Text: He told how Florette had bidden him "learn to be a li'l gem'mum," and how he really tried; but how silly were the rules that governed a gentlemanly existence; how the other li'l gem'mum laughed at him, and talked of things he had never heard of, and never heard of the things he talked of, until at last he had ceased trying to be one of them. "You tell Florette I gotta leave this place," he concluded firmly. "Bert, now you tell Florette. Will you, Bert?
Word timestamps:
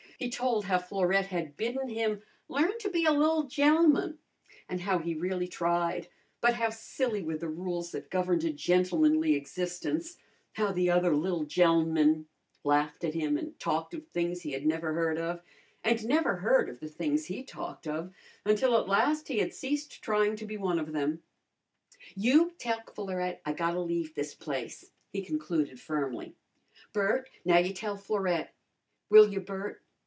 He 0.17 0.29
told 0.29 0.65
how 0.65 0.77
Florette 0.77 1.25
had 1.29 1.57
bidden 1.57 1.89
him 1.89 2.21
"learn 2.47 2.77
to 2.81 2.91
be 2.91 3.05
a 3.05 3.11
li'l 3.11 3.45
gem'mum," 3.49 4.19
and 4.69 4.81
how 4.81 4.99
he 4.99 5.15
really 5.15 5.47
tried; 5.47 6.09
but 6.41 6.53
how 6.53 6.69
silly 6.69 7.23
were 7.23 7.37
the 7.39 7.47
rules 7.49 7.89
that 7.89 8.11
governed 8.11 8.43
a 8.43 8.51
gentlemanly 8.51 9.33
existence; 9.33 10.17
how 10.53 10.71
the 10.73 10.91
other 10.91 11.15
li'l 11.15 11.45
gem'mum 11.47 12.27
laughed 12.63 13.03
at 13.03 13.15
him, 13.15 13.35
and 13.35 13.59
talked 13.59 13.95
of 13.95 14.05
things 14.09 14.41
he 14.43 14.51
had 14.51 14.63
never 14.63 14.93
heard 14.93 15.17
of, 15.17 15.41
and 15.83 16.05
never 16.05 16.35
heard 16.35 16.69
of 16.69 16.81
the 16.81 16.87
things 16.87 17.25
he 17.25 17.41
talked 17.41 17.87
of, 17.87 18.13
until 18.45 18.77
at 18.77 18.87
last 18.87 19.27
he 19.27 19.39
had 19.39 19.55
ceased 19.55 20.03
trying 20.03 20.35
to 20.35 20.45
be 20.45 20.55
one 20.55 20.77
of 20.77 20.91
them. 20.91 21.23
"You 22.13 22.51
tell 22.59 22.81
Florette 22.93 23.41
I 23.43 23.53
gotta 23.53 23.81
leave 23.81 24.13
this 24.13 24.35
place," 24.35 24.91
he 25.09 25.23
concluded 25.25 25.79
firmly. 25.79 26.35
"Bert, 26.93 27.27
now 27.43 27.57
you 27.57 27.73
tell 27.73 27.97
Florette. 27.97 28.53
Will 29.09 29.27
you, 29.27 29.39
Bert? 29.39 29.81